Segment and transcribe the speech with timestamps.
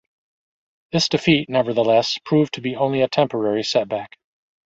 [0.91, 4.17] This defeat, nevertheless, proved to be only a temporary setback.